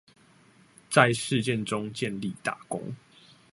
[0.89, 2.95] 在事件中建立大功